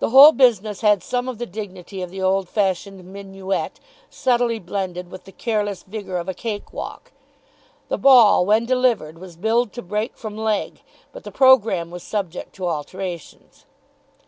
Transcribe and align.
The 0.00 0.10
whole 0.10 0.32
business 0.32 0.80
had 0.80 1.00
some 1.00 1.28
of 1.28 1.38
the 1.38 1.46
dignity 1.46 2.02
of 2.02 2.10
the 2.10 2.20
old 2.20 2.48
fashioned 2.48 3.04
minuet, 3.04 3.78
subtly 4.10 4.58
blended 4.58 5.12
with 5.12 5.26
the 5.26 5.30
careless 5.30 5.84
vigour 5.84 6.16
of 6.16 6.28
a 6.28 6.34
cake 6.34 6.72
walk. 6.72 7.12
The 7.88 7.96
ball, 7.96 8.44
when 8.44 8.66
delivered, 8.66 9.20
was 9.20 9.36
billed 9.36 9.72
to 9.74 9.82
break 9.82 10.16
from 10.18 10.36
leg, 10.36 10.82
but 11.12 11.22
the 11.22 11.30
programme 11.30 11.92
was 11.92 12.02
subject 12.02 12.52
to 12.56 12.66
alterations. 12.66 13.64